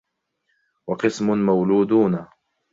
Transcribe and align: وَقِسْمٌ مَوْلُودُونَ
وَقِسْمٌ 0.87 1.31
مَوْلُودُونَ 1.45 2.27